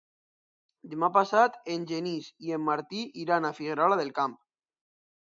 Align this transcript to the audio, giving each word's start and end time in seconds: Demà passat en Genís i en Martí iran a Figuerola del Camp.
Demà 0.93 1.09
passat 1.17 1.59
en 1.75 1.85
Genís 1.93 2.31
i 2.49 2.57
en 2.59 2.67
Martí 2.73 3.05
iran 3.27 3.49
a 3.49 3.55
Figuerola 3.63 4.03
del 4.05 4.15
Camp. 4.21 4.39